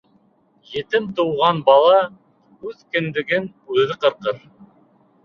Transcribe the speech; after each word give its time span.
Етем 0.75 1.09
тыуған 1.19 1.59
бала 1.67 1.99
үҙ 2.71 2.79
кендеген 2.97 3.47
үҙе 3.75 3.99
ҡырҡыр. 4.07 4.41